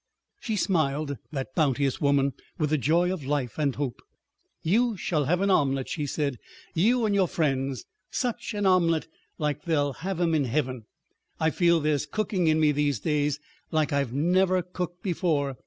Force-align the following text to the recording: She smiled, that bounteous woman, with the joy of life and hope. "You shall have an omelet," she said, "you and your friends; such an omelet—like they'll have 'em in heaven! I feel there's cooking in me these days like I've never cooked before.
She 0.39 0.55
smiled, 0.55 1.17
that 1.31 1.53
bounteous 1.53 2.01
woman, 2.01 2.33
with 2.57 2.71
the 2.71 2.77
joy 2.79 3.13
of 3.13 3.23
life 3.23 3.59
and 3.59 3.75
hope. 3.75 4.01
"You 4.63 4.97
shall 4.97 5.25
have 5.25 5.41
an 5.41 5.51
omelet," 5.51 5.89
she 5.89 6.07
said, 6.07 6.39
"you 6.73 7.05
and 7.05 7.13
your 7.13 7.27
friends; 7.27 7.85
such 8.09 8.55
an 8.55 8.65
omelet—like 8.65 9.61
they'll 9.65 9.93
have 9.93 10.19
'em 10.19 10.33
in 10.33 10.45
heaven! 10.45 10.85
I 11.39 11.51
feel 11.51 11.79
there's 11.79 12.07
cooking 12.07 12.47
in 12.47 12.59
me 12.59 12.71
these 12.71 12.99
days 12.99 13.39
like 13.69 13.93
I've 13.93 14.11
never 14.11 14.63
cooked 14.63 15.03
before. 15.03 15.55